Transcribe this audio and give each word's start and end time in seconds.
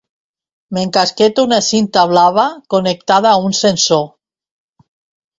M'encasqueto 0.75 1.43
una 1.47 1.59
cinta 1.65 2.05
blava 2.11 2.45
connectada 2.75 3.29
a 3.33 3.43
un 3.49 3.53
sensor. 3.59 4.01